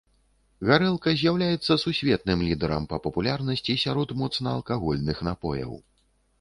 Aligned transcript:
Гарэлка 0.69 1.13
з'яўляецца 1.19 1.77
сусветным 1.83 2.39
лідарам 2.47 2.89
па 2.95 3.01
папулярнасці 3.05 3.79
сярод 3.85 4.17
моцнаалкагольных 4.25 5.17
напояў. 5.33 5.71